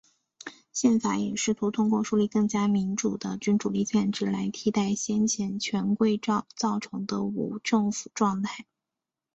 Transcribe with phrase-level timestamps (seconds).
[0.73, 6.17] 宪法也试图通过树立更加民主的君主立宪制来替代先前权贵
[6.55, 8.65] 造成的无政府状态。